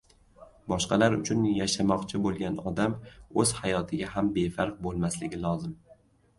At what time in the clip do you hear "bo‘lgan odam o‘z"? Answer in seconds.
2.25-3.55